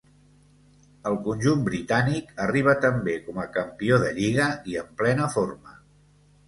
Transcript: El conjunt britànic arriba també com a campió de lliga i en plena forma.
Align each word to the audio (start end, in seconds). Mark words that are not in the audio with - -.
El 1.09 1.17
conjunt 1.27 1.61
britànic 1.67 2.31
arriba 2.47 2.75
també 2.87 3.15
com 3.29 3.43
a 3.45 3.49
campió 3.61 4.01
de 4.07 4.11
lliga 4.19 4.53
i 4.73 4.83
en 4.85 4.93
plena 5.05 5.31
forma. 5.39 5.81